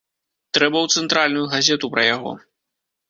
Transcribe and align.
Трэба 0.57 0.77
ў 0.85 0.97
цэнтральную 0.97 1.43
газету 1.53 1.85
пра 1.93 2.09
яго. 2.15 2.31